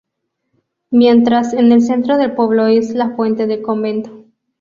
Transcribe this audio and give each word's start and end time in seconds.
Mientras, 0.89 1.53
en 1.53 1.71
el 1.71 1.83
centro 1.83 2.17
del 2.17 2.33
pueblo, 2.33 2.65
está 2.65 2.97
la 2.97 3.09
fuente 3.15 3.45
del 3.45 3.61
Convento. 3.61 4.25